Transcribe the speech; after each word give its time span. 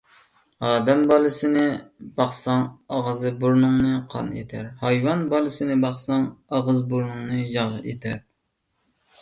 ئادەم 0.67 1.01
بالىسىنى 1.09 1.65
باقساڭ 2.21 2.63
ئاغزى-بۇرنۇڭنى 2.97 3.93
قان 4.15 4.31
ئېتەر، 4.39 4.65
ھايۋان 4.87 5.23
بالىسىنى 5.35 5.77
باقساڭ 5.87 6.27
ئاغزى-بۇرنۇڭنى 6.55 7.47
ياغ 7.61 7.77
ئېتەر. 7.85 8.19